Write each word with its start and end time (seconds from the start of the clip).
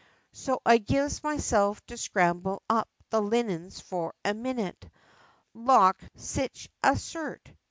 So 0.31 0.59
I 0.65 0.79
gives 0.79 1.21
myself 1.21 1.85
to 1.85 1.95
scramble 1.95 2.63
up 2.67 2.89
the 3.11 3.21
linens 3.21 3.79
for 3.79 4.15
a 4.25 4.33
minute, 4.33 4.89
Lawk, 5.53 6.01
sich 6.15 6.71
a 6.81 6.97
shirt! 6.97 7.53